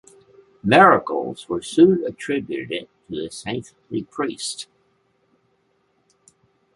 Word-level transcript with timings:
Miracles 0.63 1.47
were 1.47 1.61
soon 1.61 2.03
attributed 2.07 2.87
to 3.07 3.21
the 3.21 3.29
saintly 3.29 4.03
priest. 4.05 4.65